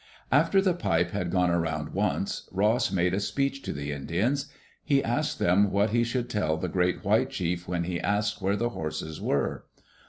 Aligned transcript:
After 0.31 0.63
the 0.63 0.73
pipe 0.73 1.11
had 1.11 1.29
gone 1.29 1.51
around 1.51 1.89
once, 1.89 2.49
Ross 2.51 2.91
made 2.91 3.13
a 3.13 3.19
speech 3.19 3.61
to 3.61 3.71
the 3.71 3.91
Indians. 3.91 4.47
He 4.83 5.03
asked 5.03 5.37
them 5.37 5.69
what 5.69 5.91
he 5.91 6.03
should 6.03 6.27
tell 6.27 6.57
the 6.57 6.67
great 6.67 7.05
white 7.05 7.29
chief 7.29 7.67
when 7.67 7.83
he 7.83 8.01
asked 8.01 8.41
where 8.41 8.55
the 8.55 8.69
horses 8.69 9.21
were. 9.21 9.65